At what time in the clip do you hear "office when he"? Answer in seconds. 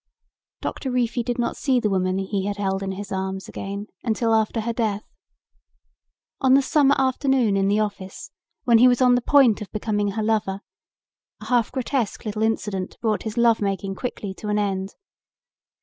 7.81-8.87